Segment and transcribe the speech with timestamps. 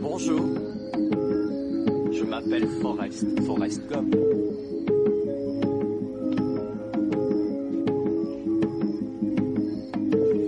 [0.00, 0.46] Bonjour.
[2.12, 4.14] Je m'appelle Forrest, Forrest Gump.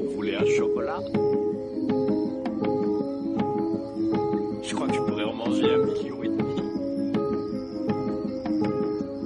[0.04, 1.00] Vous voulez un chocolat?
[4.62, 6.62] Je crois que je pourrais en manger un kilo et demi.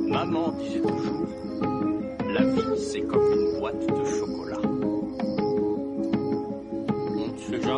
[0.09, 1.27] Maman disait toujours,
[2.33, 4.42] la vie c'est comme une boîte de chocolat.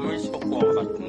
[0.05, 1.04] 無意識歩行かった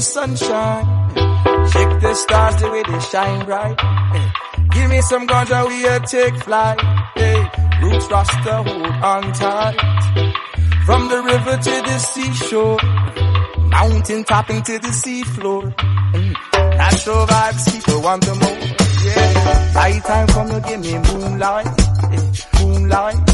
[0.00, 0.86] sunshine.
[1.72, 3.78] Check the stars, the way they shine bright.
[4.70, 6.80] Give me some ganja, we a take flight.
[7.14, 7.50] Hey.
[7.82, 9.76] Roots rasta hold on tight.
[10.86, 12.78] From the river to the seashore.
[13.68, 15.74] Mountain topping to the seafloor.
[15.74, 16.76] Mm.
[16.78, 18.58] Natural vibes, people want the more.
[19.04, 19.72] Yeah.
[19.74, 20.98] Night time come, you give me.
[20.98, 21.66] Moonlight.
[22.60, 23.33] Moonlight.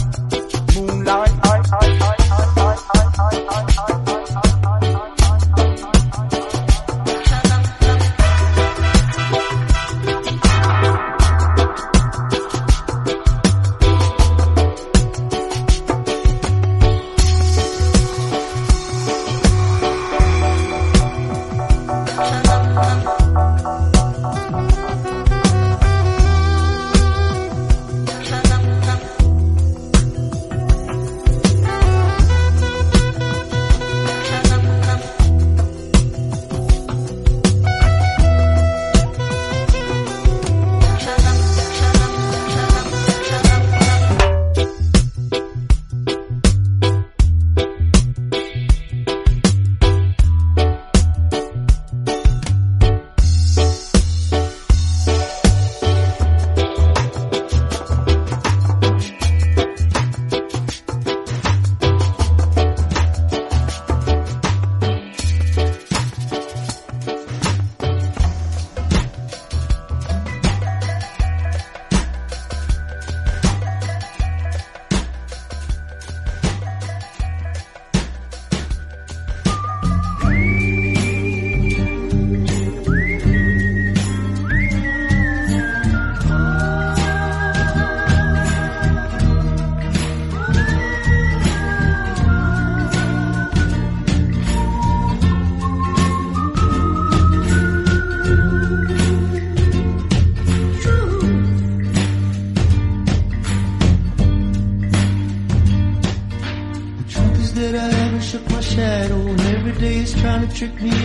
[110.62, 111.00] electric me.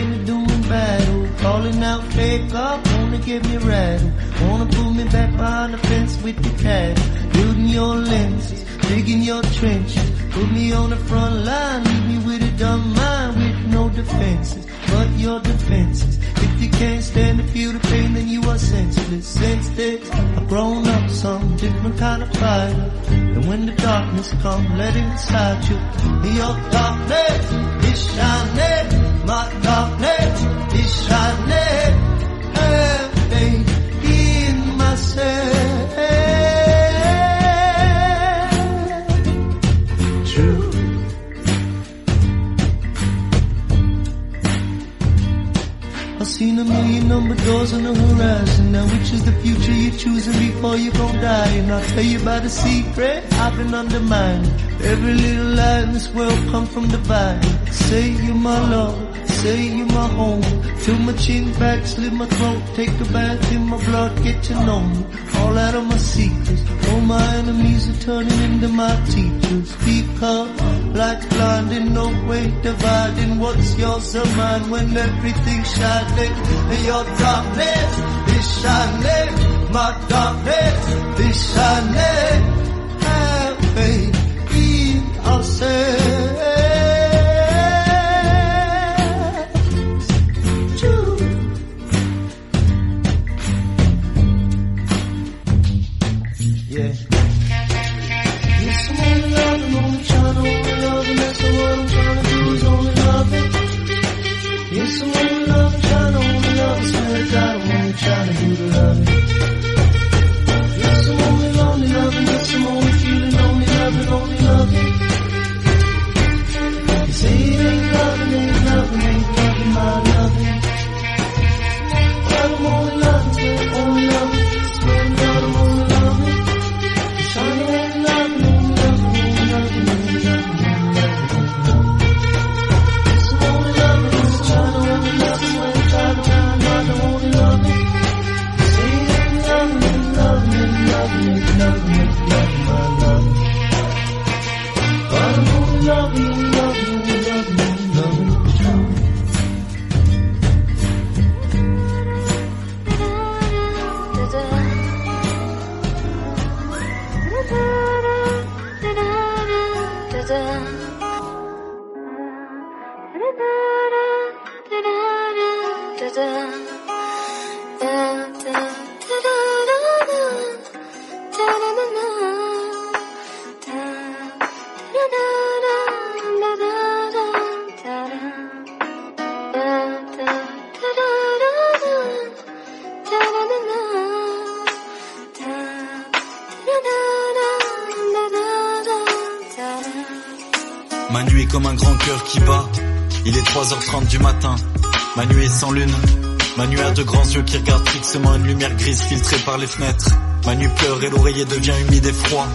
[198.24, 200.10] Une lumière grise filtrée par les fenêtres.
[200.46, 202.46] Manu pleure et l'oreiller devient humide et froid.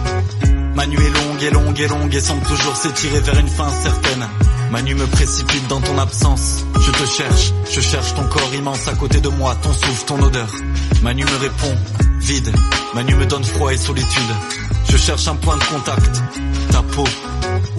[0.74, 4.26] Manu est longue et longue et longue et semble toujours s'étirer vers une fin certaine.
[4.70, 6.64] Manu me précipite dans ton absence.
[6.80, 10.22] Je te cherche, je cherche ton corps immense à côté de moi, ton souffle, ton
[10.22, 10.48] odeur.
[11.02, 11.76] Manu me répond,
[12.20, 12.52] vide.
[12.94, 14.32] Manu me donne froid et solitude.
[14.88, 16.22] Je cherche un point de contact,
[16.70, 17.04] ta peau.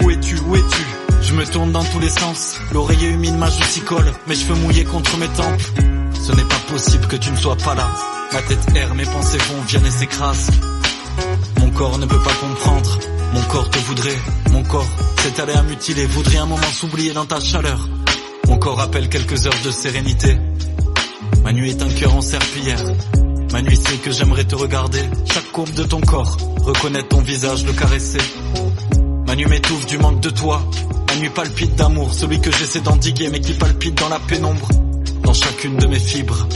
[0.02, 0.86] Où es-tu, où es-tu?
[1.22, 2.58] Je me tourne dans tous les sens.
[2.72, 5.93] L'oreiller humide m'a s'y colle, mes cheveux mouillés contre mes tempes.
[6.26, 7.86] Ce n'est pas possible que tu ne sois pas là.
[8.32, 10.50] Ma tête erre, mes pensées vont, viennent et s'écrasent.
[11.60, 12.98] Mon corps ne peut pas comprendre.
[13.34, 14.16] Mon corps te voudrait.
[14.50, 14.88] Mon corps
[15.18, 17.78] s'est allé à mutiler, voudrait un moment s'oublier dans ta chaleur.
[18.48, 20.38] Mon corps appelle quelques heures de sérénité.
[21.42, 22.82] Ma nuit est un cœur en serpillière.
[23.52, 25.02] Ma nuit sait que j'aimerais te regarder.
[25.30, 28.22] Chaque courbe de ton corps, reconnaître ton visage, le caresser.
[29.26, 30.62] Ma nuit m'étouffe du manque de toi.
[31.06, 34.68] Ma nuit palpite d'amour, celui que j'essaie d'endiguer mais qui palpite dans la pénombre
[35.34, 36.46] chacune de mes fibres.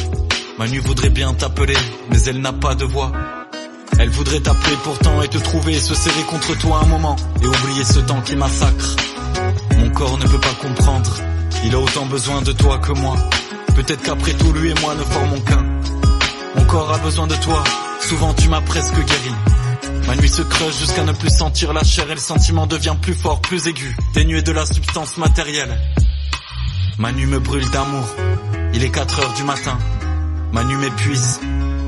[0.59, 1.77] Manu voudrait bien t'appeler,
[2.11, 3.13] mais elle n'a pas de voix.
[3.99, 7.47] Elle voudrait t'appeler pourtant et te trouver et se serrer contre toi un moment et
[7.47, 8.97] oublier ce temps qui massacre.
[9.77, 11.11] Mon corps ne peut pas comprendre,
[11.65, 13.17] il a autant besoin de toi que moi.
[13.75, 15.65] Peut-être qu'après tout lui et moi ne formons qu'un.
[16.57, 17.63] Mon corps a besoin de toi,
[18.01, 19.35] souvent tu m'as presque guéri.
[20.07, 23.15] Ma nuit se creuse jusqu'à ne plus sentir la chair et le sentiment devient plus
[23.15, 25.77] fort, plus aigu, dénué de la substance matérielle.
[26.99, 28.05] Ma nuit me brûle d'amour,
[28.79, 29.77] il est 4 heures du matin.
[30.53, 31.41] Manu m'épuise.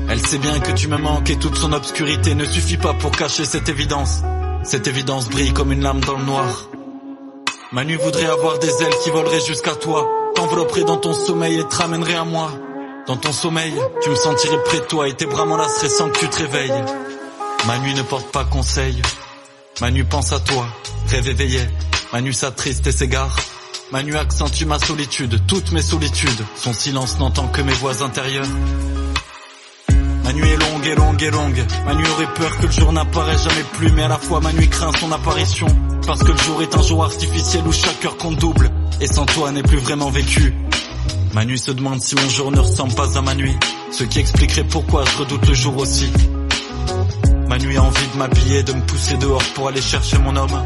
[0.09, 3.11] Elle sait bien que tu me manques et toute son obscurité ne suffit pas pour
[3.11, 4.23] cacher cette évidence.
[4.65, 6.67] Cette évidence brille comme une lame dans le noir.
[7.71, 10.05] Manu voudrait avoir des ailes qui voleraient jusqu'à toi,
[10.35, 12.51] t'envelopperait dans ton sommeil et te ramènerait à moi.
[13.07, 16.19] Dans ton sommeil, tu me sentirais près de toi et tes bras m'enlaceraient sans que
[16.19, 16.83] tu te réveilles.
[17.67, 19.01] Manu ne porte pas conseil.
[19.79, 20.65] Manu pense à toi,
[21.07, 21.61] rêve éveillé.
[22.11, 23.37] Manu s'attriste et s'égare.
[23.91, 26.45] Manu accentue ma solitude, toutes mes solitudes.
[26.55, 28.47] Son silence n'entend que mes voix intérieures.
[30.23, 31.65] Ma nuit est longue et longue et longue.
[31.85, 34.53] Ma nuit aurait peur que le jour n'apparaisse jamais plus, mais à la fois ma
[34.53, 35.67] nuit craint son apparition.
[36.07, 38.71] Parce que le jour est un jour artificiel où chaque heure compte double.
[39.01, 40.53] Et sans toi n'est plus vraiment vécu.
[41.33, 43.57] Ma nuit se demande si mon jour ne ressemble pas à ma nuit.
[43.91, 46.09] Ce qui expliquerait pourquoi je redoute le jour aussi.
[47.49, 50.63] Ma nuit a envie de m'habiller, de me pousser dehors pour aller chercher mon homme.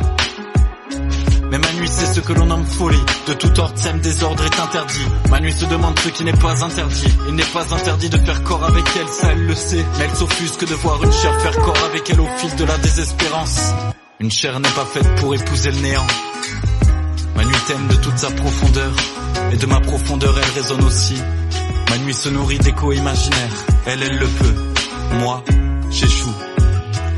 [1.51, 3.01] Mais ma nuit c'est ce que l'on nomme folie.
[3.27, 5.05] De tout ordre sème désordre est interdit.
[5.29, 7.13] Ma nuit se demande ce qui n'est pas interdit.
[7.27, 9.85] Il n'est pas interdit de faire corps avec elle, ça elle le sait.
[9.97, 12.77] Mais elle s'offusque de voir une chair faire corps avec elle au fil de la
[12.77, 13.73] désespérance.
[14.19, 16.07] Une chair n'est pas faite pour épouser le néant.
[17.35, 18.91] Ma nuit t'aime de toute sa profondeur.
[19.51, 21.15] Et de ma profondeur elle résonne aussi.
[21.89, 23.65] Ma nuit se nourrit d'échos imaginaires.
[23.85, 24.55] Elle, elle le peut.
[25.19, 25.43] Moi,
[25.91, 26.33] j'échoue.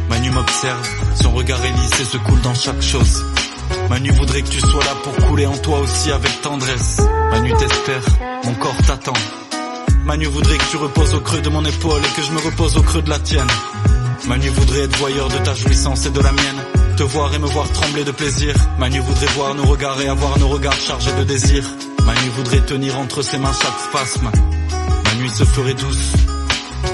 [0.10, 0.90] Ma nuit m'observe.
[1.22, 3.24] Son regard est lisse et se coule dans chaque chose
[3.90, 7.02] Manu voudrait que tu sois là pour couler en toi aussi avec tendresse.
[7.32, 8.04] Manu t'espère,
[8.46, 9.14] mon corps t'attend.
[10.06, 12.78] Manu voudrait que tu reposes au creux de mon épaule et que je me repose
[12.78, 13.48] au creux de la tienne.
[14.28, 16.62] Manu voudrait être voyeur de ta jouissance et de la mienne.
[16.98, 18.56] Te voir et me voir trembler de plaisir.
[18.80, 21.64] Manu voudrait voir nos regards et avoir nos regards chargés de désir.
[22.06, 24.32] Manu voudrait tenir entre ses mains chaque spasme.
[25.06, 26.14] Ma nuit se ferait douce.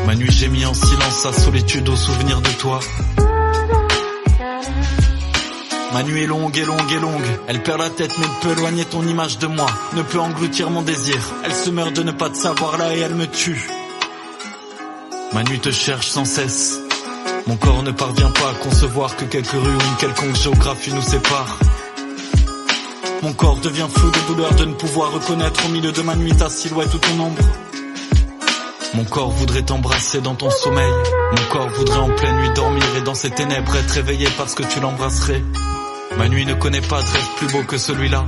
[0.05, 2.79] Ma nuit gémit en silence sa solitude au souvenir de toi.
[5.93, 7.39] Ma nuit est longue et longue et longue.
[7.47, 9.67] Elle perd la tête mais ne peut éloigner ton image de moi.
[9.93, 11.17] Ne peut engloutir mon désir.
[11.45, 13.69] Elle se meurt de ne pas te savoir là et elle me tue.
[15.33, 16.79] Ma nuit te cherche sans cesse.
[17.45, 21.01] Mon corps ne parvient pas à concevoir que quelques rues ou une quelconque géographie nous
[21.01, 21.59] sépare.
[23.21, 26.35] Mon corps devient flou de douleur de ne pouvoir reconnaître au milieu de ma nuit
[26.35, 27.43] ta silhouette ou ton ombre.
[28.95, 30.91] Mon corps voudrait t'embrasser dans ton sommeil.
[31.31, 34.63] Mon corps voudrait en pleine nuit dormir et dans ces ténèbres être réveillé parce que
[34.63, 35.43] tu l'embrasserais.
[36.17, 38.25] Ma nuit ne connaît pas de rêve plus beau que celui-là.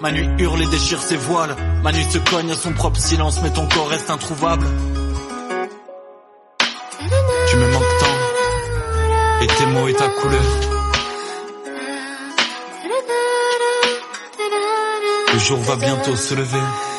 [0.00, 1.56] Ma nuit hurle et déchire ses voiles.
[1.82, 4.66] Ma nuit se cogne à son propre silence, mais ton corps reste introuvable.
[7.48, 10.42] Tu me manques tant, et tes mots et ta couleur.
[15.32, 16.95] Le jour va bientôt se lever.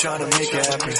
[0.00, 0.92] Trying to make it happen.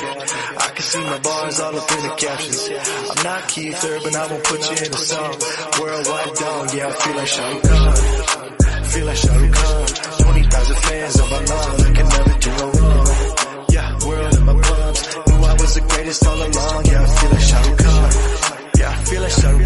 [0.56, 2.70] I can see my bars all up in the captions.
[3.11, 5.35] I'm not Keith Urban, I won't put you in a song.
[5.80, 8.85] Worldwide dog, yeah, I feel like Shah Rukh Khan.
[8.85, 9.87] Feel like Shah Rukh Khan.
[9.87, 13.06] 20,000 fans on my lawn, I can never do no wrong.
[13.68, 15.00] Yeah, world in my palms.
[15.26, 16.85] Knew I was the greatest all along.
[16.87, 18.11] Yeah, I feel like Shah Rukh Khan.
[18.78, 19.65] Yeah, I feel like Shah Rukh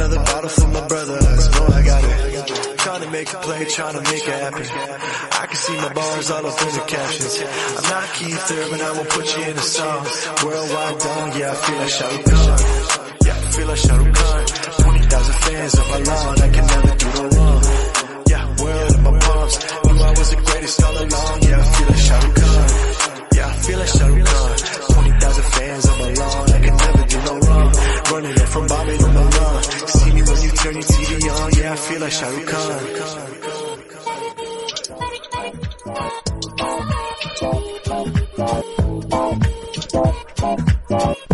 [0.00, 1.50] another bottle for my brothers.
[1.52, 2.78] Know I got it.
[2.78, 4.64] Trying to make a play, trying to make it happen.
[4.64, 7.34] I can see my bars all up in the captions.
[7.76, 10.04] I'm not Keith Urban, I won't put you in a song.
[10.44, 12.58] Worldwide dog, yeah, I feel like Shah Rukh Khan.
[13.26, 14.46] Yeah, I feel like Shah Rukh Khan.
[14.88, 17.60] 20,000 fans on my lawn, I can never do no wrong.
[18.32, 19.54] Yeah, world in my palms.
[19.84, 21.34] Knew I was the greatest all along.
[21.44, 22.66] Yeah, I feel like Shah Rukh Khan.
[23.36, 24.50] Yeah, I feel like Shah Rukh Khan.
[24.96, 27.70] 20,000 fans on my lawn, I can never do no wrong.
[28.10, 29.29] Running up from Bombay to Milan.
[29.90, 31.52] See me when you turn your TV on.
[31.58, 32.46] Yeah, I feel like Shah Rukh
[41.00, 41.29] Khan.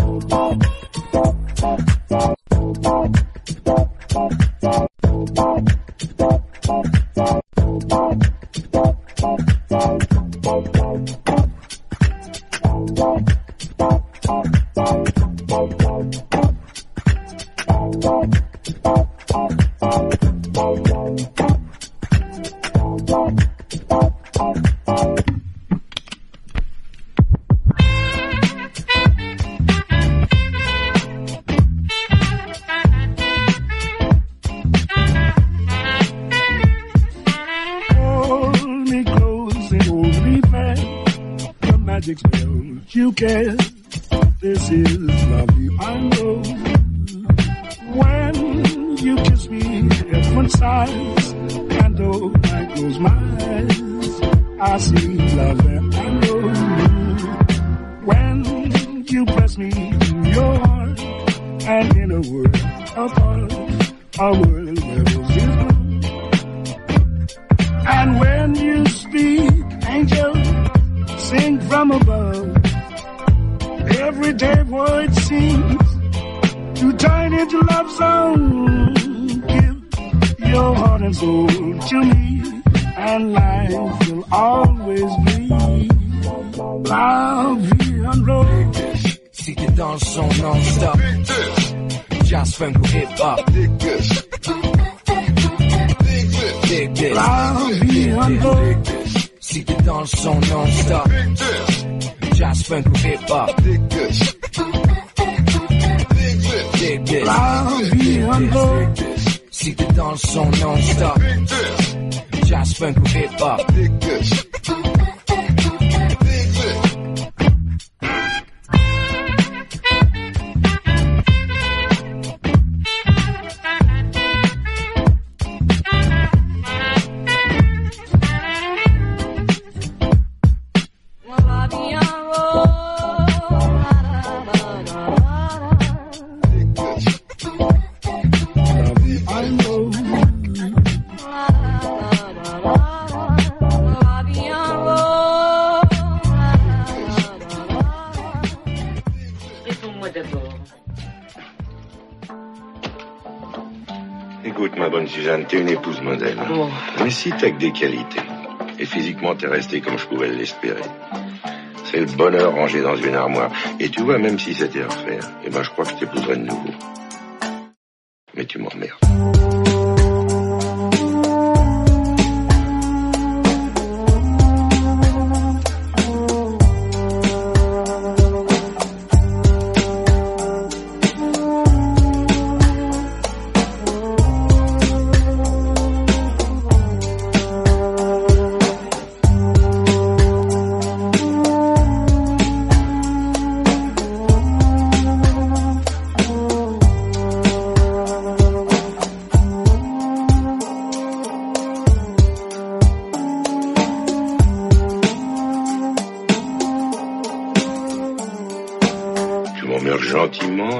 [162.35, 163.51] Rangé dans une armoire.
[163.79, 166.37] Et tu vois, même si c'était à refaire, eh ben je crois que je t'épouserais
[166.37, 166.66] de nouveau.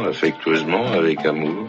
[0.07, 1.67] Affectueusement, avec amour.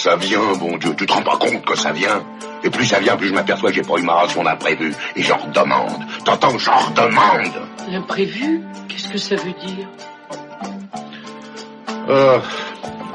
[0.00, 0.94] Ça vient, bon Dieu.
[0.96, 2.24] Tu te rends pas compte que ça vient
[2.64, 4.94] Et plus ça vient, plus je m'aperçois que j'ai pas eu ma ration d'imprévu.
[5.14, 6.04] Et j'en redemande.
[6.24, 7.52] T'entends J'en redemande
[7.90, 9.88] L'imprévu Qu'est-ce que ça veut dire?
[12.08, 12.38] Oh,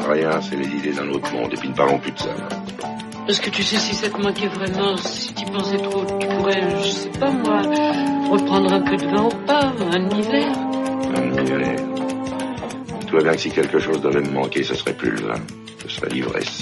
[0.09, 1.51] rien, c'est les idées d'un autre monde.
[1.53, 2.29] Et puis ne parlons plus de ça.
[3.25, 6.61] Parce que tu sais, si ça te manquait vraiment, si tu pensais trop, tu pourrais,
[6.83, 7.61] je sais pas moi,
[8.29, 10.53] reprendre un peu de vin au pas, un hiver.
[11.15, 11.75] Un hiver.
[13.07, 15.41] Tu vois bien que si quelque chose devait me manquer, ce serait plus le vin.
[15.87, 16.54] Ce serait l'ivresse.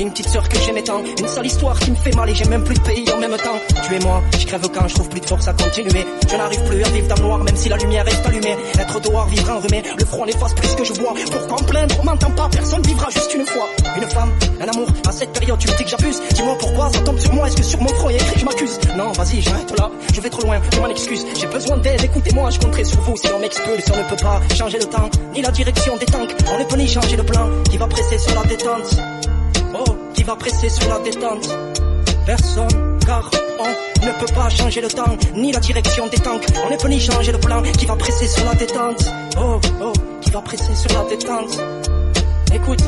[0.00, 1.02] Une et petite sœur que j'aimais tant.
[1.18, 3.36] Une sale histoire qui me fait mal et j'ai même plus de pays en même
[3.36, 3.58] temps.
[3.86, 6.06] Tu es moi, je crève quand je trouve plus de force à continuer.
[6.30, 8.56] Je n'arrive plus à vivre dans le noir, même si la lumière reste allumée.
[8.78, 11.14] Être dehors, vivre enrhumé, le froid n'efface plus ce que je vois.
[11.30, 13.68] Pourquoi en plaindre, on m'entend pas, personne vivra juste une fois.
[13.96, 16.20] Une femme, un amour, à cette période tu me dis que j'abuse.
[16.34, 18.44] Dis-moi pourquoi ça tombe sur moi, est-ce que sur mon front y a écrit je
[18.44, 18.78] m'accuse?
[18.96, 21.24] Non, vas-y, j'arrête là, je vais trop loin, je m'en excuse.
[21.38, 23.84] J'ai besoin d'aide, écoutez-moi, je compterai sur vous si on m'expulse.
[23.92, 26.34] On ne peut pas changer le temps, ni la direction des tanks.
[26.52, 28.96] On ne peut ni changer le plan qui va presser sur la détente.
[30.24, 31.46] Qui va presser sur la détente.
[32.24, 36.46] Personne, car on ne peut pas changer le temps, ni la direction des tanks.
[36.64, 39.04] On ne peut ni changer le plan qui va presser sur la détente.
[39.38, 41.60] Oh, oh, qui va presser sur la détente.
[42.54, 42.82] Écoute.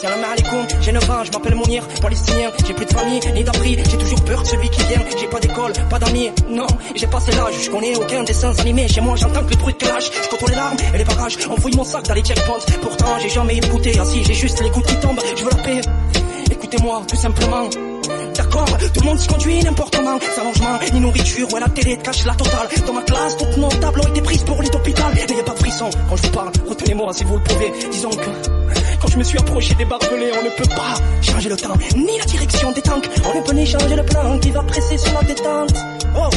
[0.00, 3.76] Salam alaikum, j'ai 9 ans, je m'appelle Mounir, palestinien, j'ai plus de famille, ni d'abri,
[3.90, 7.32] j'ai toujours peur de celui qui vient, j'ai pas d'école, pas d'amis, non, j'ai passé
[7.32, 10.28] l'âge, je connais aucun dessin animé, chez moi j'entends que le bruit de clash, je
[10.28, 13.28] contrôle les larmes et les barrages, on fouille mon sac dans les checkpoints, pourtant j'ai
[13.28, 15.80] jamais écouté, assis, j'ai juste les gouttes qui tombent, je veux la paix,
[16.68, 17.68] écoutez-moi, tout simplement,
[18.34, 21.96] D'accord, tout le monde se conduit n'importe comment, sans logement, ni nourriture, ouais la télé
[21.96, 22.68] te cache la totale.
[22.86, 25.12] Dans ma classe, toutes nos tables ont été prises pour lit d'hôpital.
[25.14, 27.72] N'ayez pas de frisson quand je vous parle, retenez-moi si vous le pouvez.
[27.90, 28.48] Disons que
[29.00, 32.18] quand je me suis approché des barbelés, on ne peut pas changer le temps, ni
[32.18, 33.08] la direction des tanks.
[33.24, 35.74] On ne peut ni changer le plan qui va presser sur la détente.
[36.16, 36.30] Oh,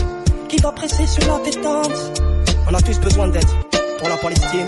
[0.50, 2.22] qui va presser sur la détente.
[2.70, 3.50] On a tous besoin d'aide
[4.00, 4.65] pour la Palestine,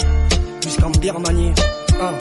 [0.61, 1.53] jusqu'en Birmanie.
[2.01, 2.13] Hein,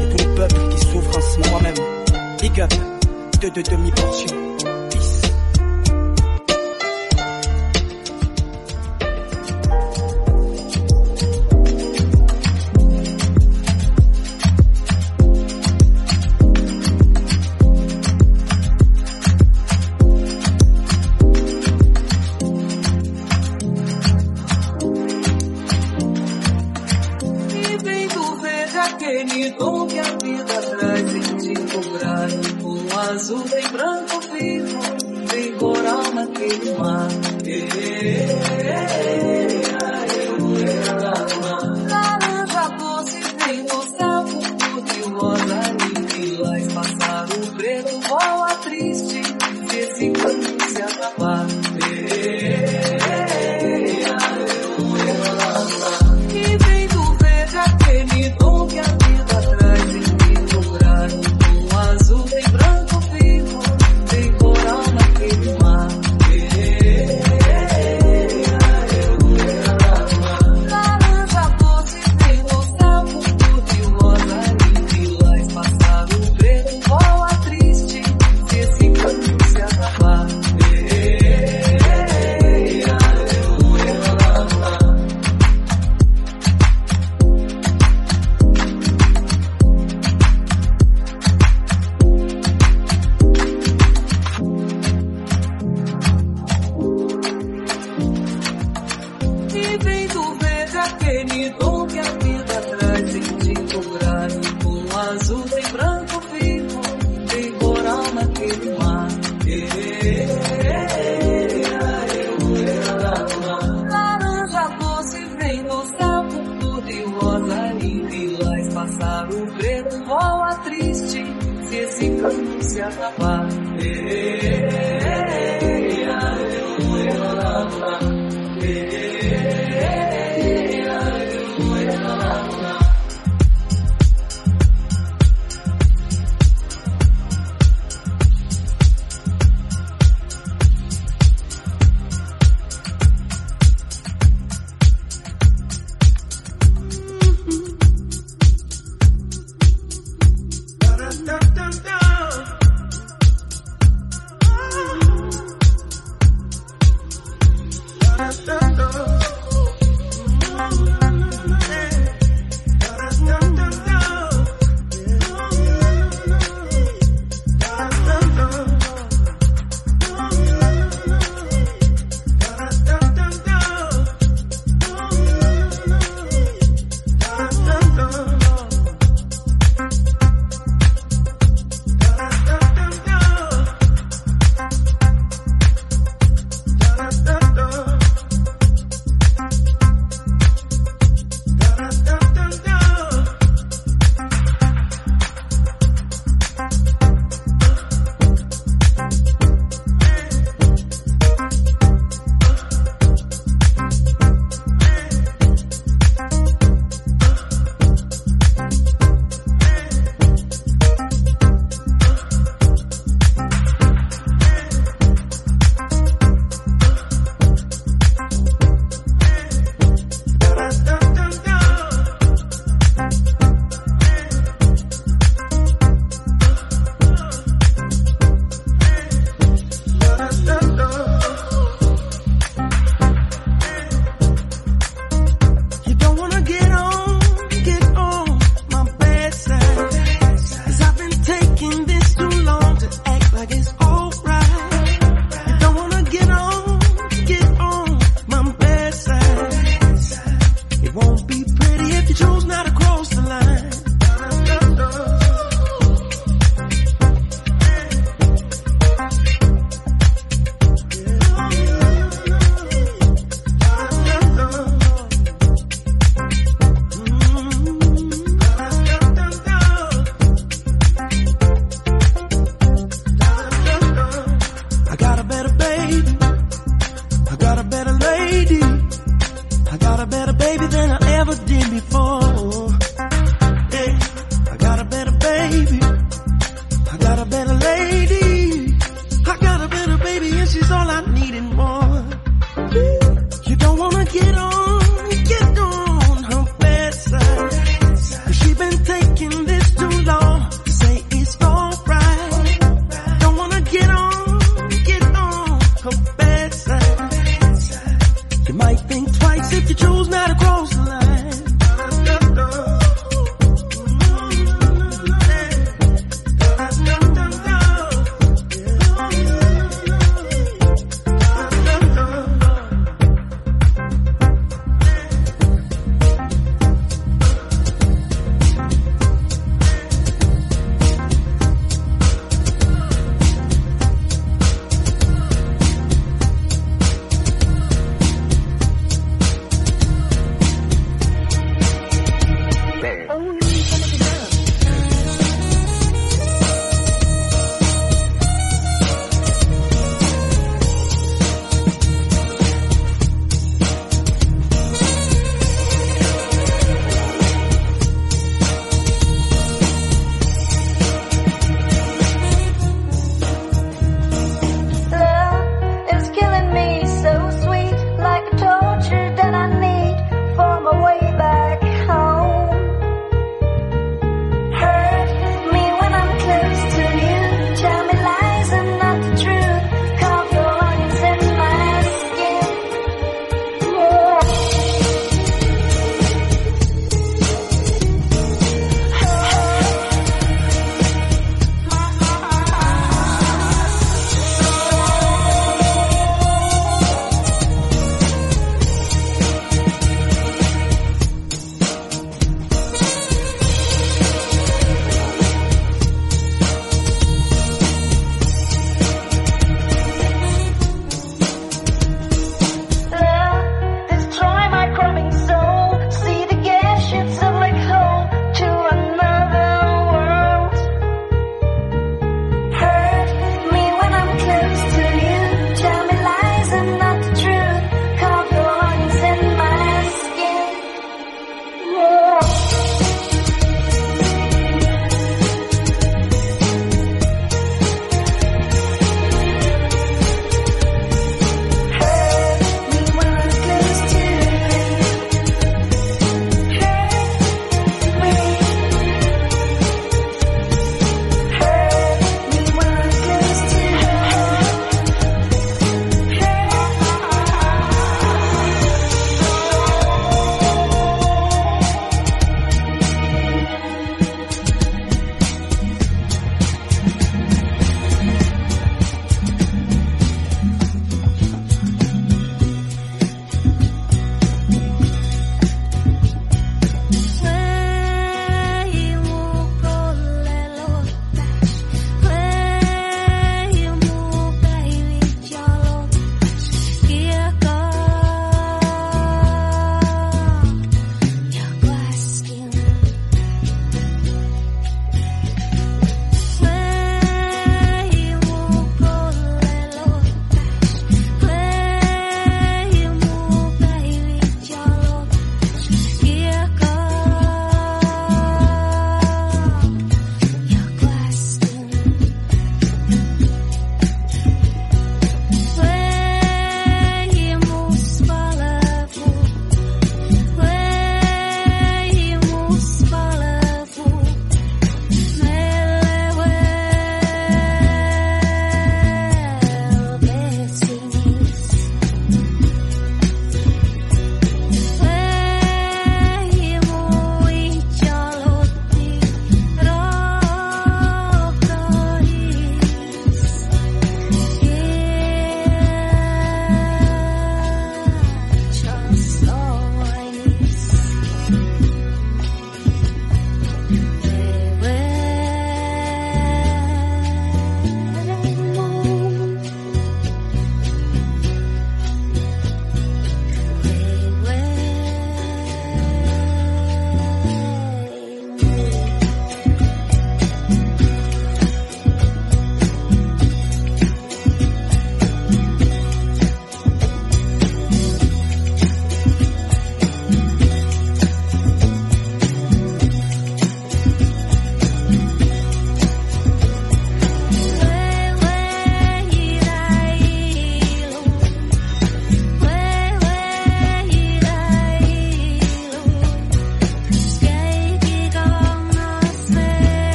[0.00, 1.97] et tous les peuples qui souffrent en ce moment même.
[2.40, 2.70] Big up
[3.40, 4.28] de deux demi-portions.
[4.28, 4.47] Peace.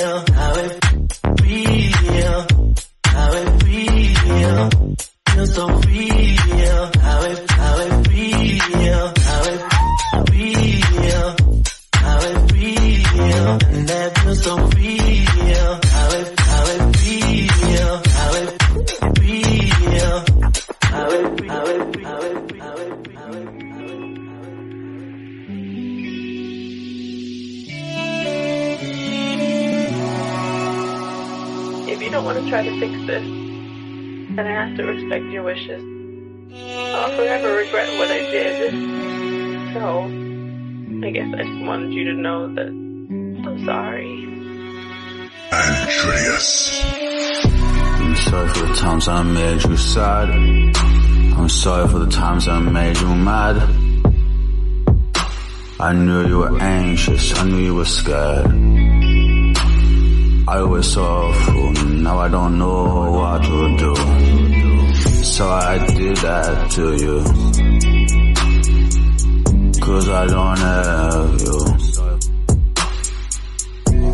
[0.00, 0.24] Real.
[0.32, 0.84] How it
[1.42, 2.46] real,
[3.04, 4.70] how it real,
[5.28, 6.19] feels so real.
[34.70, 35.82] Have to respect your wishes.
[36.52, 38.72] I'll forever regret what I did.
[39.74, 40.02] So,
[41.06, 44.26] I guess I just wanted you to know that I'm sorry.
[45.52, 46.82] Andreas.
[48.00, 50.30] I'm sorry for the times I made you sad.
[50.30, 53.56] I'm sorry for the times I made you mad.
[55.80, 58.46] I knew you were anxious, I knew you were scared.
[60.46, 64.39] I was saw a now I don't know what to do.
[65.22, 67.24] So I did that to you.
[69.80, 71.58] Cause I don't have you.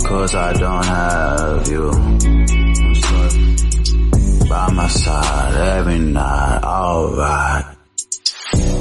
[0.06, 1.90] Cause I don't have you.
[4.48, 7.64] By my side every night, alright.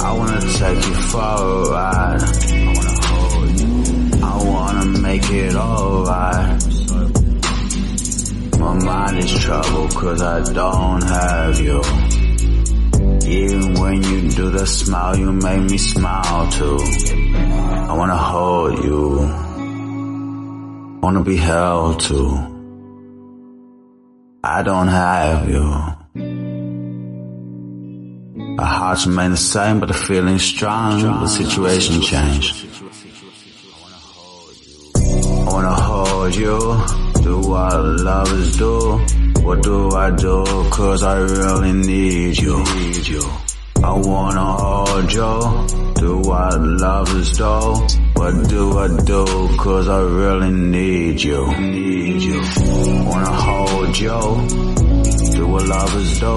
[0.01, 2.21] I wanna take you for a ride.
[2.21, 3.73] I wanna hold you.
[4.23, 6.74] I wanna make it alright.
[8.65, 11.81] My mind is troubled cause I don't have you.
[13.29, 16.79] Even when you do the smile, you make me smile too.
[17.89, 19.01] I wanna hold you.
[20.99, 22.31] Wanna be held too.
[24.43, 25.65] I don't have you.
[28.57, 31.03] Our hearts remain the same, but the feeling's strong.
[31.03, 32.65] The situation changed.
[34.95, 35.75] I wanna
[36.25, 36.57] hold you,
[37.21, 38.97] do what lovers do.
[39.43, 40.43] What do I do?
[40.71, 42.63] Cause I really need you.
[43.83, 47.53] I wanna hold you, do what lovers do.
[48.15, 49.25] What do I do?
[49.59, 51.59] Cause I really need you.
[51.59, 52.41] Need you.
[53.05, 54.19] Wanna hold you,
[55.35, 56.35] do what lovers do.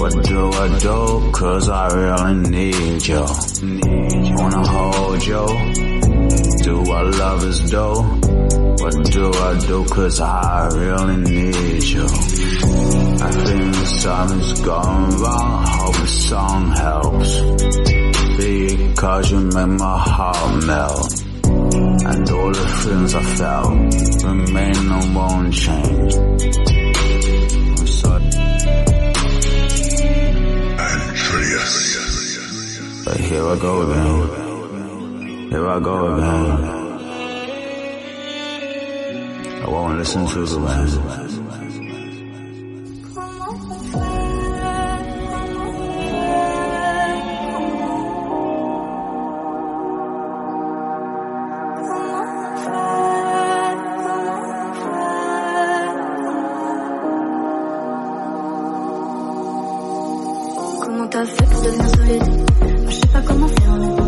[0.00, 1.32] What do I do?
[1.32, 3.26] Cause I really need you.
[4.38, 5.46] Wanna hold you,
[6.62, 8.59] do what lovers do.
[8.80, 9.84] What do I do?
[9.84, 12.04] Cause I really need you.
[12.04, 15.66] I think something's gone wrong.
[15.66, 17.40] Hope the song helps.
[18.38, 21.12] Because you make my heart melt.
[21.44, 26.14] And all the feelings I felt remain and won't change.
[27.76, 28.30] I'm sorry.
[33.04, 35.50] But here I go again.
[35.50, 36.79] Here I go again.
[39.70, 42.00] Won't listen to the man.
[60.82, 63.99] Comment t'as fait pour devenir solide Moi, Je sais pas comment faire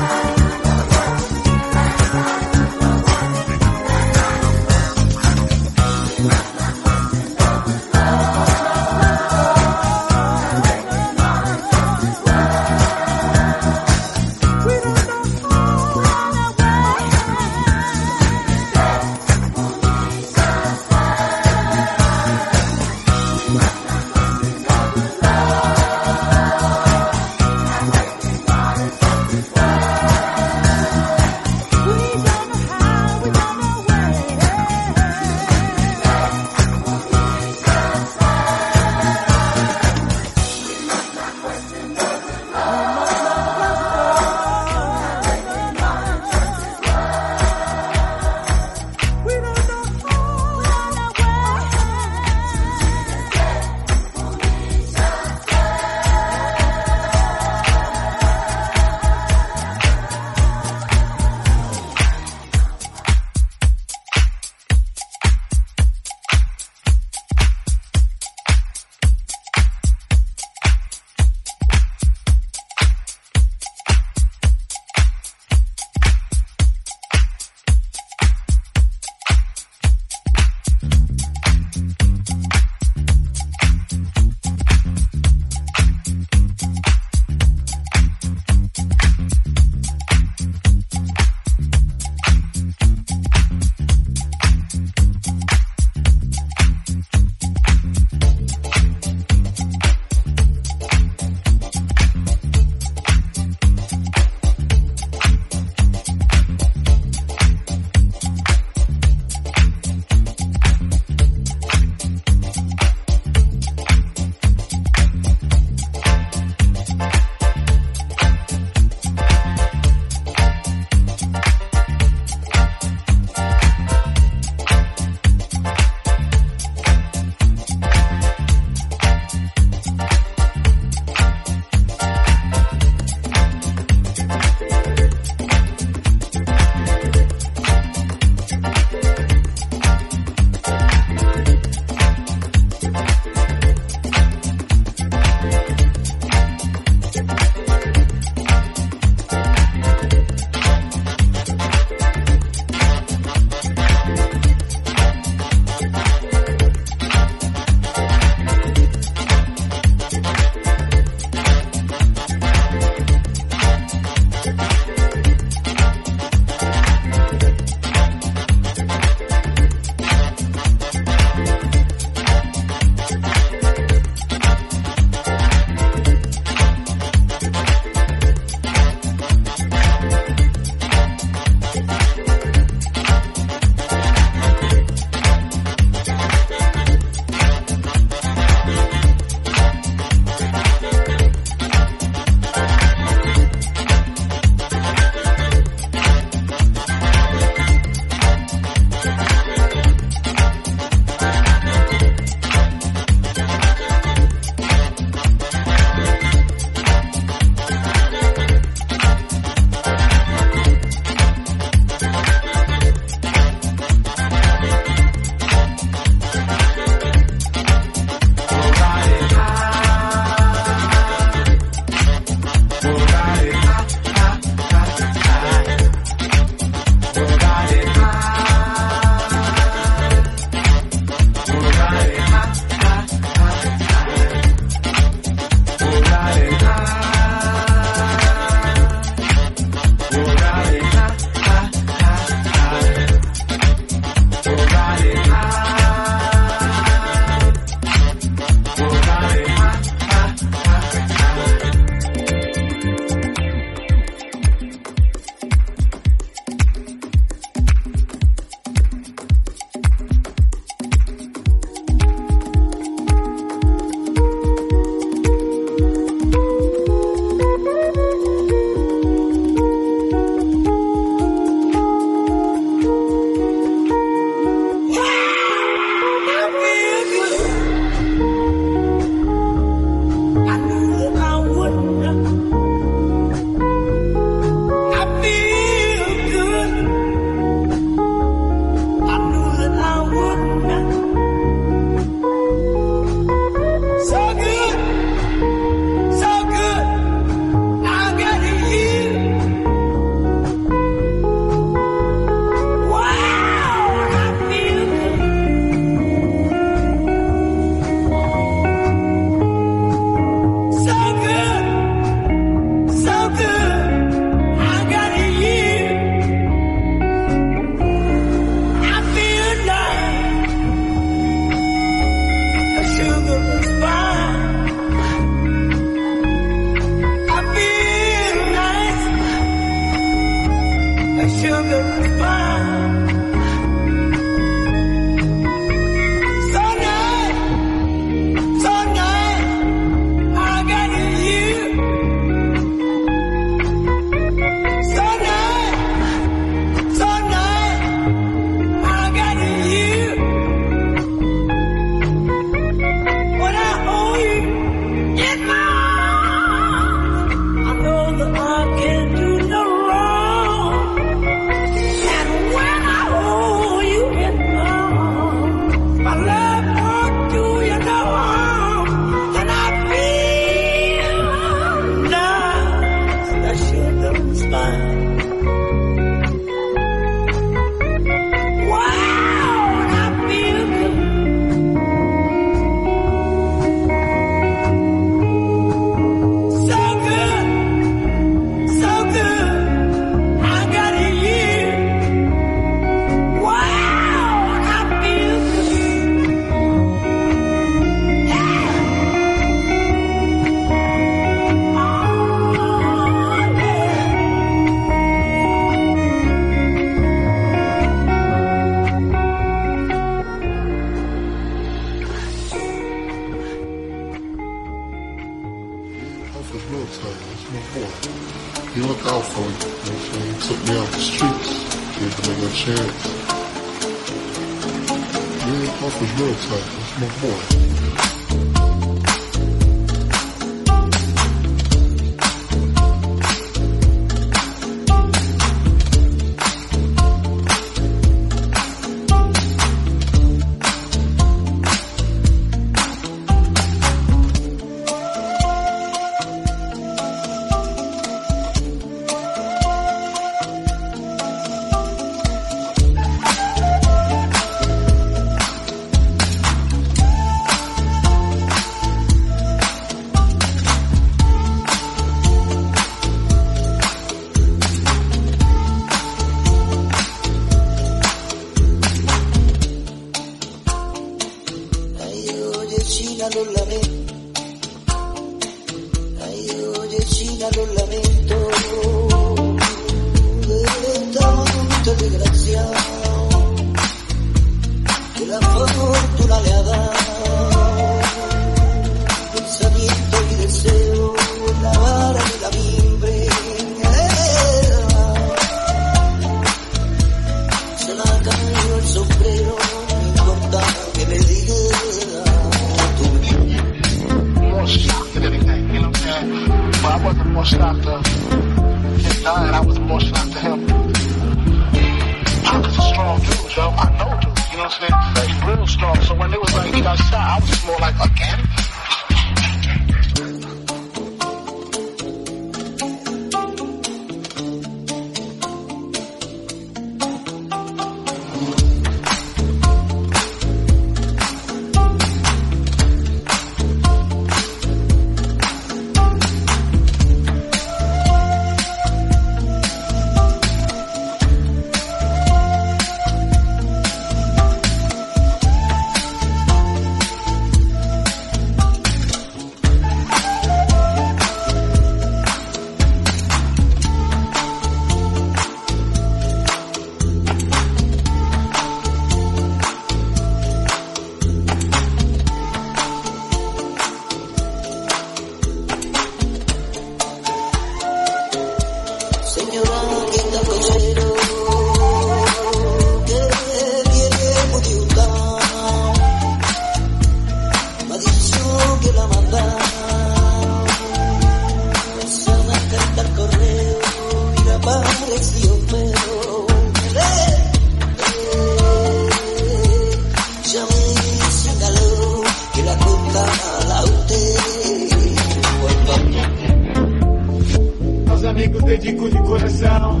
[598.84, 600.00] dedico de coração.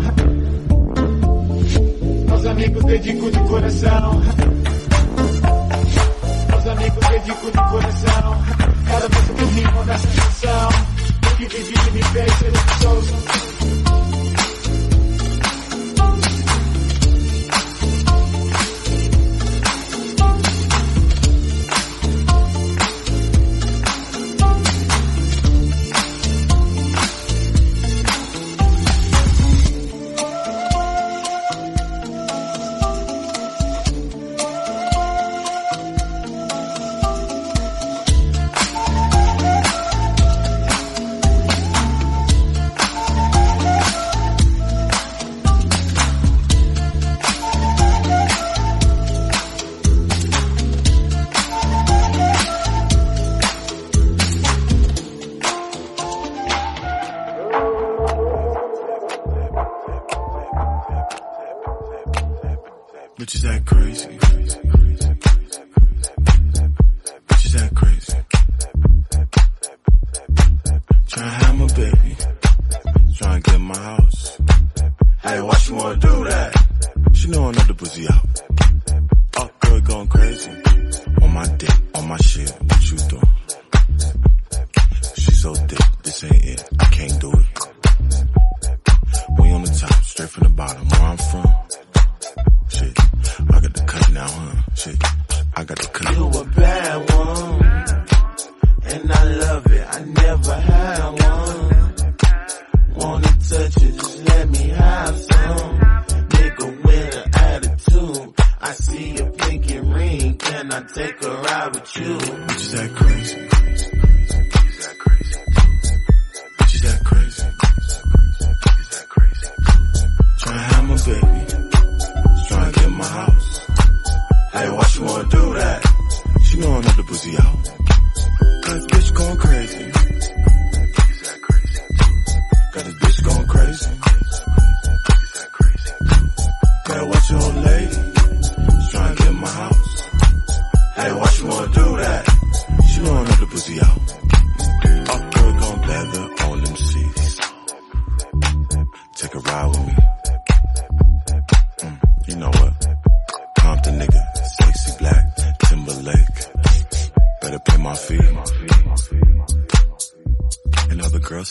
[2.30, 4.22] Aos amigos dedico de coração.
[6.52, 8.44] Aos amigos dedico de coração.
[8.86, 10.68] Cada vez que eu rimo dessa canção,
[11.32, 13.53] o que vivi me fez ser o sou.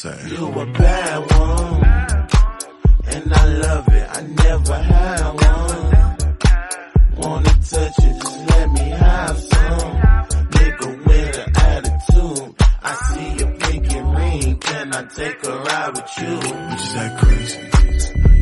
[0.04, 1.84] You a bad one,
[3.08, 4.08] and I love it.
[4.12, 6.18] I never had one.
[7.16, 10.02] Wanna touch it, just let me have some.
[10.52, 12.56] Nigga with an attitude.
[12.84, 16.38] I see your pinky ring, can I take a ride with you?
[16.74, 18.33] It's that crazy.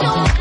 [0.00, 0.33] Don't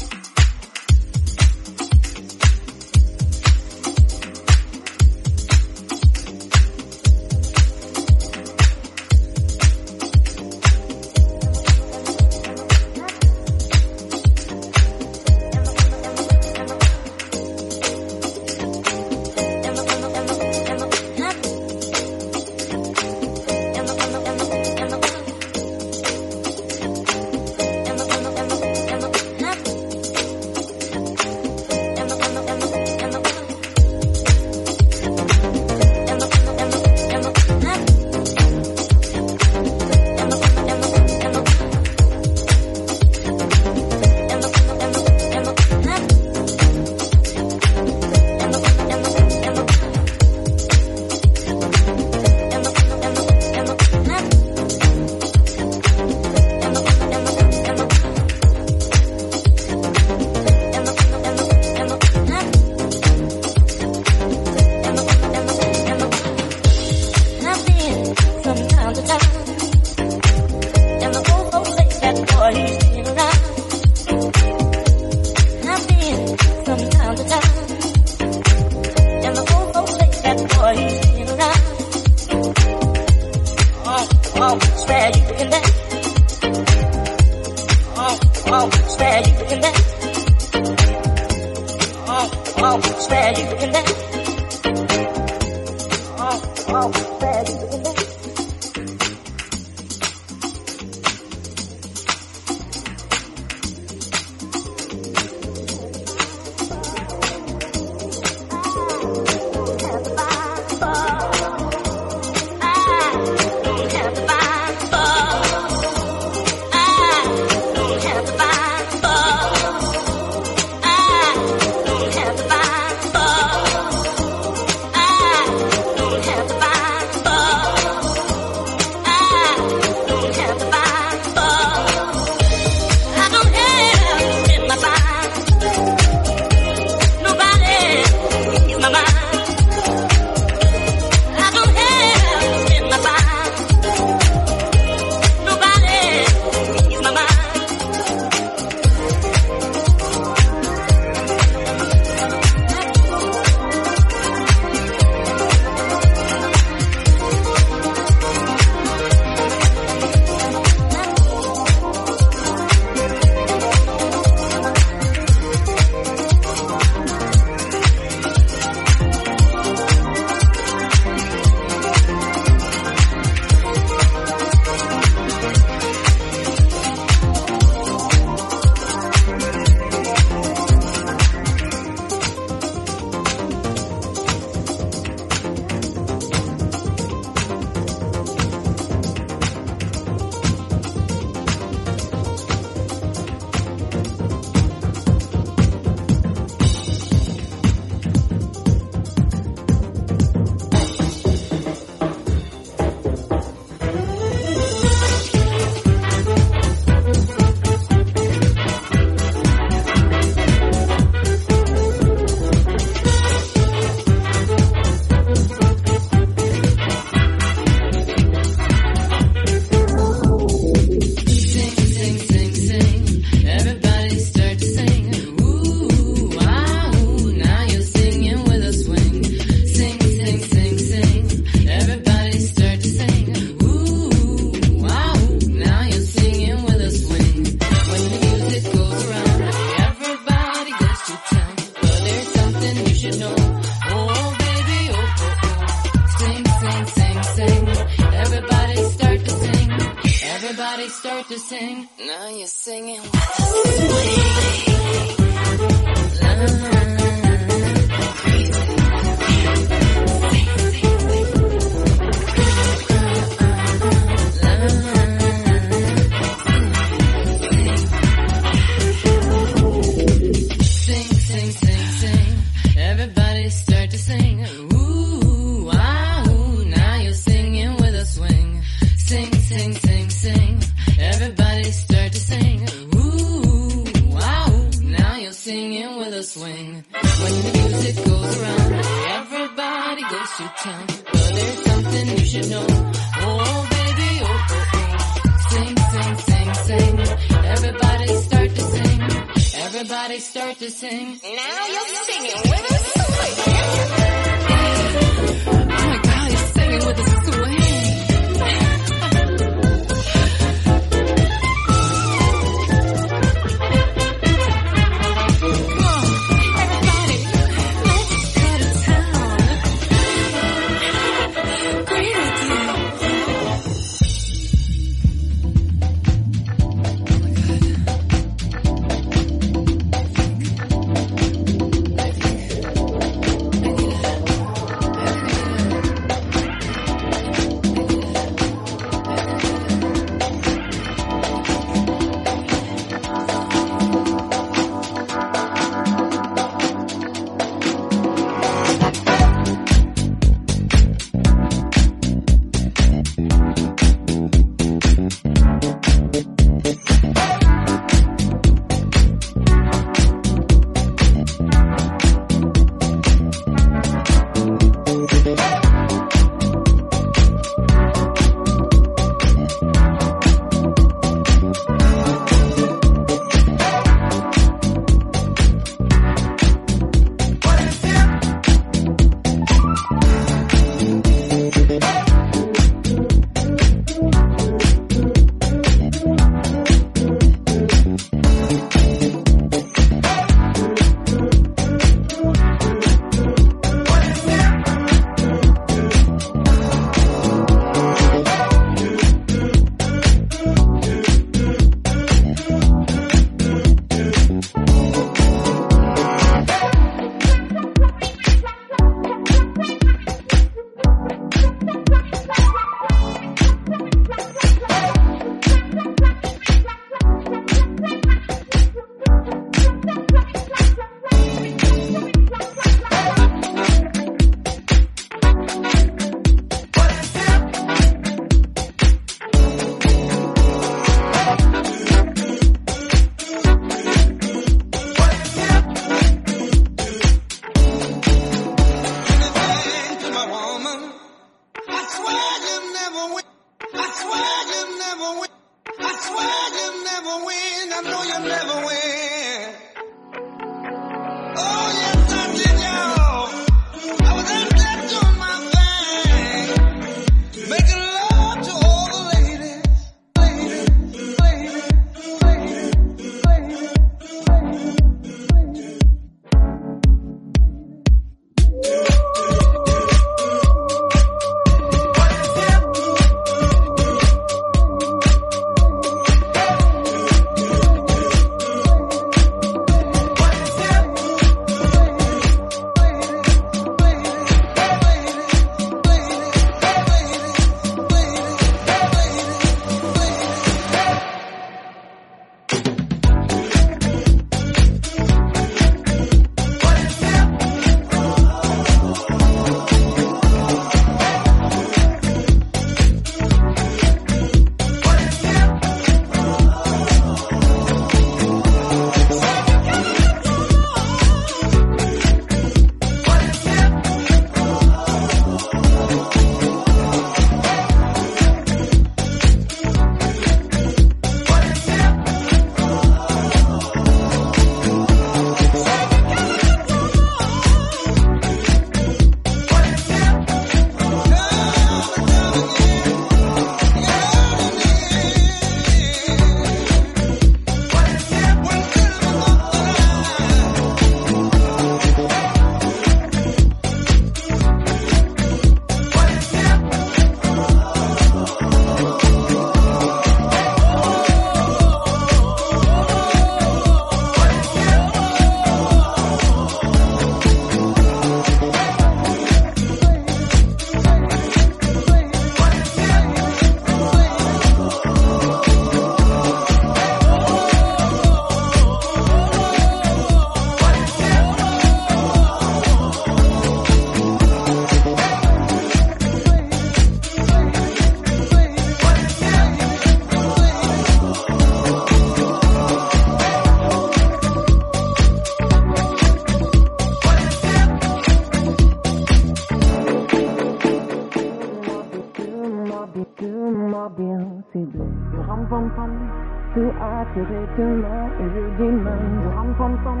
[597.14, 599.34] tes mains et je demande.
[599.34, 600.00] Ram pam pam,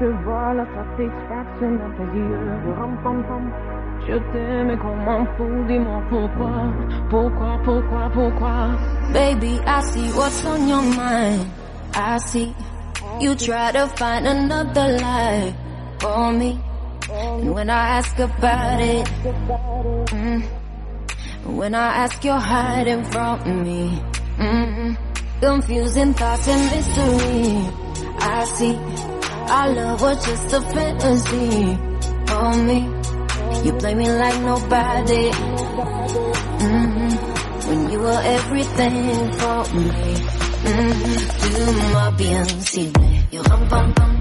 [0.00, 2.74] je vois la satisfaction dans tes yeux.
[2.78, 3.44] Ram pam pam,
[4.06, 6.52] je t'aime qu'on m'en fout, dis-moi pourquoi,
[7.10, 8.56] pourquoi, pourquoi, pourquoi.
[9.12, 11.46] Baby, I see what's on your mind.
[11.94, 12.54] I see
[13.20, 15.54] you try to find another lie
[16.00, 16.58] for me.
[17.10, 19.06] And when I ask about it,
[20.12, 20.42] mm,
[21.46, 23.98] when I ask, you're hiding from me.
[24.38, 24.96] Mm,
[25.40, 27.70] confusing thoughts and mystery.
[28.20, 28.74] I see
[29.48, 31.78] our love was just a fantasy
[32.26, 32.78] for me.
[33.64, 35.30] You play me like nobody.
[36.58, 37.12] Mm,
[37.68, 39.90] when you were everything for me.
[40.58, 40.92] Mm,
[41.40, 43.22] dis-moi bien s'il plaît.
[43.32, 44.12] You ram pam pam.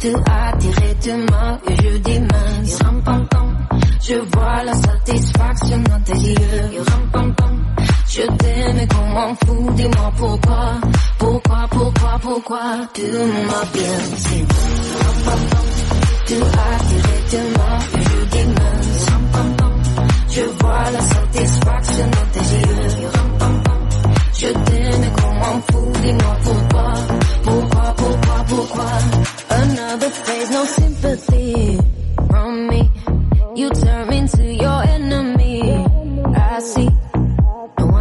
[0.00, 2.82] Tu as tiré tes mains et je dis mince.
[2.82, 3.68] Ram pam pam.
[4.02, 6.72] Je vois la satisfaction dans tes yeux.
[6.72, 7.54] You ram pam pam.
[8.16, 9.74] Je t'aime qu'on m'en fout.
[9.76, 10.80] Dis-moi pourquoi.
[11.18, 12.62] Pourquoi, pourquoi, pourquoi.
[12.94, 13.04] Bien.
[13.04, 14.46] You
[15.04, 15.66] ram pam pam.
[16.26, 18.46] Tu as tiré tes mains et je dis.
[20.30, 23.10] Je vois la satisfaction dans tes yeux.
[24.38, 26.92] Je t'aime qu'on m'en fout, dis-moi pourquoi,
[27.44, 28.90] pourquoi, pourquoi, pourquoi.
[29.50, 31.78] Another phase, no sympathy
[32.30, 32.90] from me.
[33.56, 35.35] You turn into your enemy.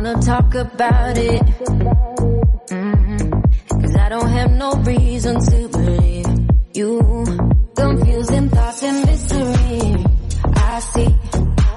[0.05, 1.41] Wanna talk about it.
[2.69, 3.81] Mm-hmm.
[3.81, 6.27] Cause I don't have no reason to believe
[6.75, 7.25] you.
[7.75, 10.05] Confusing thoughts and mystery.
[10.53, 11.15] I see,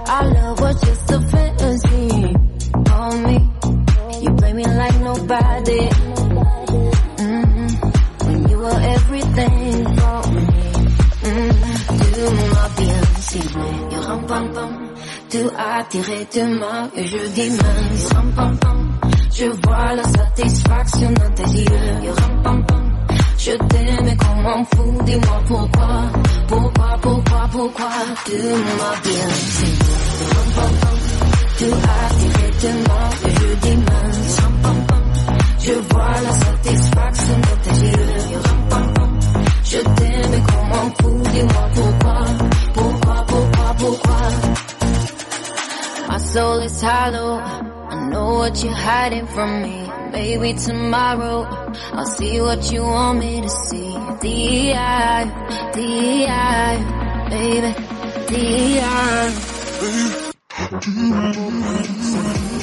[0.08, 2.36] our love was just a fantasy
[2.92, 3.48] on me.
[4.20, 5.88] You play me like nobody.
[7.24, 7.66] Mm-hmm.
[8.26, 10.44] When you were everything for me.
[11.24, 11.78] Mm-hmm.
[12.76, 13.76] Bien s'il plaît.
[13.90, 14.70] You ram pam pam.
[14.78, 14.87] Tu
[15.36, 17.50] as tiré tes mains et je dis.
[19.34, 21.68] Je vois la satisfaction dans tes yeux.
[23.38, 25.04] Je t'aime qu'on m'en fout.
[25.04, 26.02] Dis-moi pourquoi.
[26.48, 27.88] Pourquoi, pourquoi, pourquoi.
[28.26, 29.98] Bien s'il plaît.
[30.18, 30.96] You ram pam pam.
[31.58, 33.78] Tu as tiré tes mains et je dis.
[35.60, 38.14] Je vois la satisfaction dans tes yeux.
[39.64, 41.32] Je t'aime qu'on m'en fout.
[41.32, 41.64] Dis-moi.
[41.74, 42.24] Pourquoi,
[46.38, 47.32] soul is hollow.
[47.94, 49.78] I know what you're hiding from me.
[50.12, 51.38] Maybe tomorrow
[51.98, 53.90] I'll see what you want me to see.
[54.22, 55.24] D.I.
[55.74, 56.74] D.I.
[57.30, 57.70] Baby.
[58.28, 59.48] D.I.
[60.86, 62.57] Il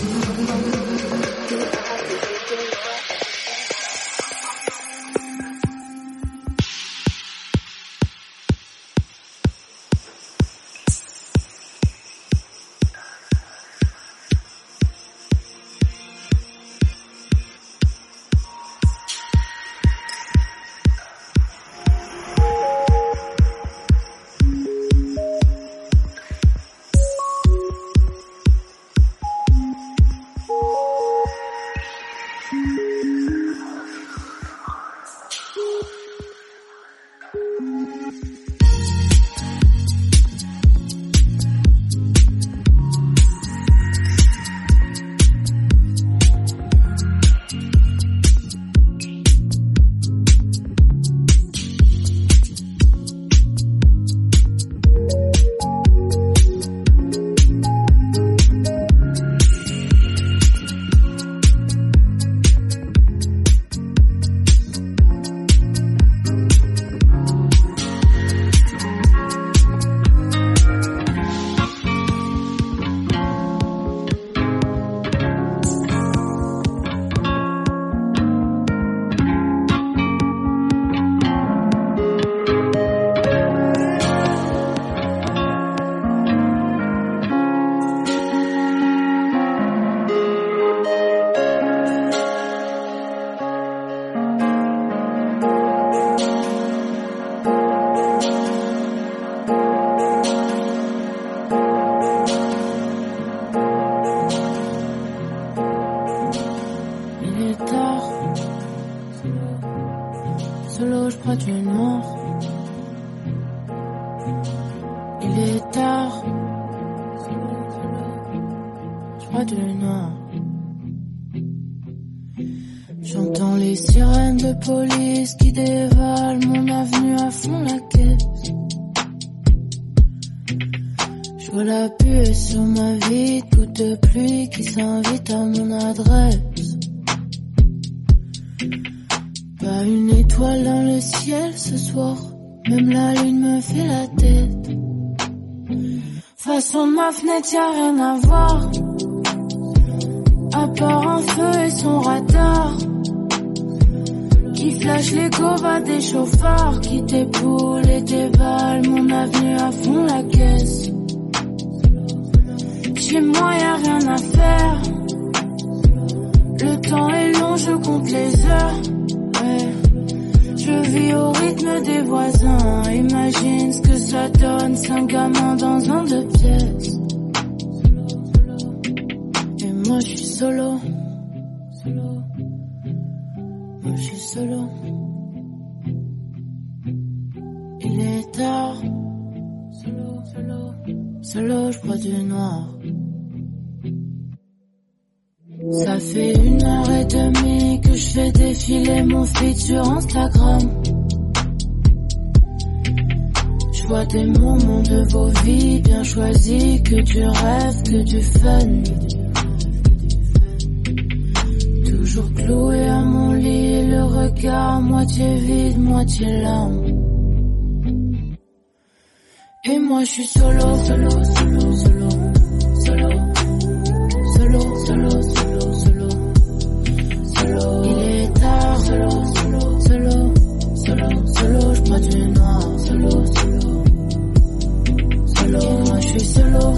[147.35, 148.24] that you're enough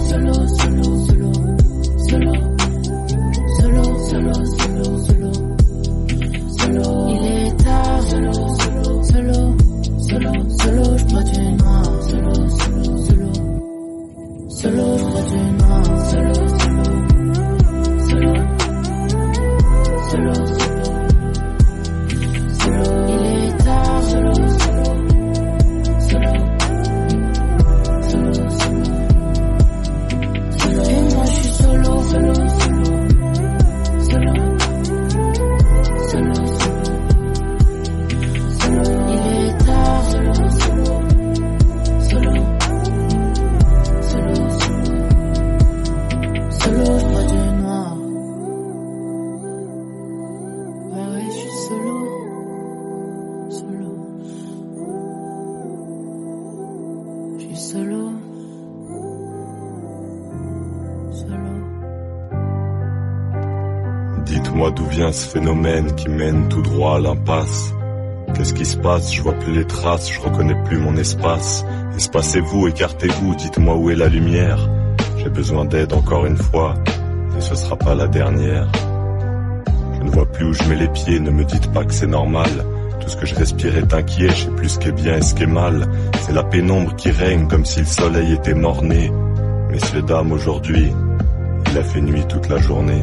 [0.08, 1.07] solo, solo,
[65.10, 67.72] Ce phénomène qui mène tout droit à l'impasse.
[68.34, 69.12] Qu'est-ce qui se passe?
[69.12, 71.64] Je vois plus les traces, je reconnais plus mon espace.
[71.96, 74.68] Espacez-vous, écartez-vous, dites-moi où est la lumière.
[75.16, 76.74] J'ai besoin d'aide encore une fois,
[77.36, 78.68] et ce sera pas la dernière.
[79.94, 82.06] Je ne vois plus où je mets les pieds, ne me dites pas que c'est
[82.06, 82.50] normal.
[83.00, 85.22] Tout ce que je respire est inquiet, je sais plus ce qui est bien et
[85.22, 85.88] ce qui est mal.
[86.20, 89.10] C'est la pénombre qui règne comme si le soleil était mort-né.
[89.70, 90.92] Messieurs, dames, aujourd'hui,
[91.70, 93.02] il a fait nuit toute la journée.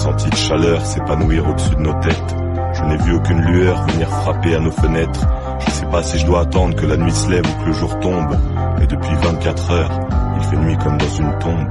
[0.00, 2.36] Senti de chaleur s'épanouir au-dessus de nos têtes.
[2.72, 5.26] Je n'ai vu aucune lueur venir frapper à nos fenêtres.
[5.66, 7.72] Je sais pas si je dois attendre que la nuit se lève ou que le
[7.74, 8.34] jour tombe.
[8.78, 10.00] Mais depuis 24 heures,
[10.38, 11.68] il fait nuit comme dans une tombe.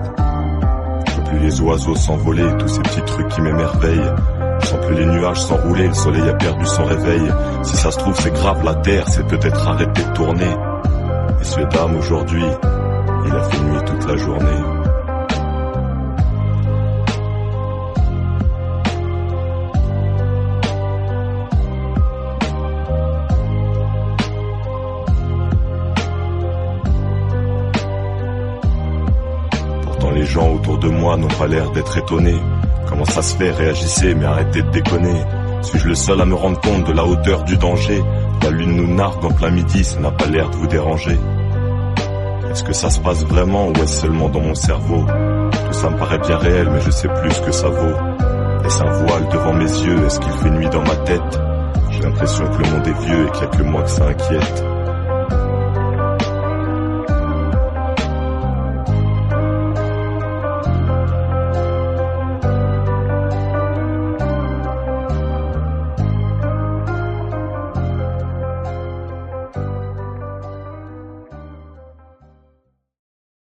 [1.07, 4.13] Je vois plus les oiseaux s'envoler, tous ces petits trucs qui m'émerveillent.
[4.61, 7.31] Je sens plus les nuages s'enrouler, le soleil a perdu son réveil.
[7.63, 10.55] Si ça se trouve, c'est grave, la terre s'est peut-être arrêtée de tourner.
[11.39, 12.45] Messieurs, dames, aujourd'hui,
[13.25, 14.78] il a fait nuit toute la journée.
[31.17, 32.39] N'ont pas l'air d'être étonnés.
[32.87, 35.21] Comment ça se fait Réagissez, mais arrêtez de déconner.
[35.61, 38.01] Suis-je le seul à me rendre compte de la hauteur du danger?
[38.43, 41.17] La lune nous nargue en plein midi, ça n'a pas l'air de vous déranger.
[42.49, 45.05] Est-ce que ça se passe vraiment ou est-ce seulement dans mon cerveau?
[45.05, 48.65] Tout ça me paraît bien réel, mais je sais plus ce que ça vaut.
[48.65, 50.05] Est-ce un voile devant mes yeux?
[50.05, 51.39] Est-ce qu'il fait nuit dans ma tête?
[51.91, 54.05] J'ai l'impression que le monde est vieux et qu'il n'y a que moi que ça
[54.05, 54.68] inquiète.